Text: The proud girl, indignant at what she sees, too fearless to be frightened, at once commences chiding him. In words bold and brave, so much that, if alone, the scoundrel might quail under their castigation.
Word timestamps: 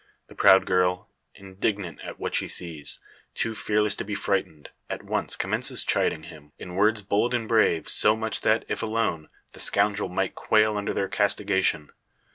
The 0.29 0.33
proud 0.33 0.65
girl, 0.65 1.11
indignant 1.35 2.01
at 2.01 2.17
what 2.19 2.33
she 2.33 2.47
sees, 2.47 2.99
too 3.35 3.53
fearless 3.53 3.95
to 3.97 4.03
be 4.03 4.15
frightened, 4.15 4.71
at 4.89 5.03
once 5.03 5.35
commences 5.35 5.83
chiding 5.83 6.23
him. 6.23 6.53
In 6.57 6.73
words 6.73 7.03
bold 7.03 7.35
and 7.35 7.47
brave, 7.47 7.87
so 7.87 8.15
much 8.15 8.41
that, 8.41 8.65
if 8.67 8.81
alone, 8.81 9.29
the 9.51 9.59
scoundrel 9.59 10.09
might 10.09 10.33
quail 10.33 10.75
under 10.75 10.91
their 10.95 11.07
castigation. 11.07 11.91